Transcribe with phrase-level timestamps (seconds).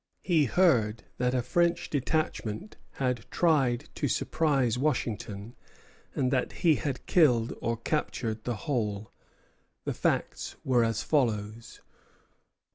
[0.23, 5.55] He heard that a French detachment had tried to surprise Washington,
[6.15, 9.11] and that he had killed or captured the whole.
[9.85, 11.81] The facts were as follows.